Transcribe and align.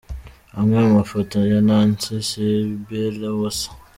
Amwe 0.59 0.75
mu 0.85 0.91
mafoto 0.99 1.35
ya 1.51 1.59
Nancy 1.67 2.11
Sibylle 2.29 3.27
Uwase. 3.35 3.67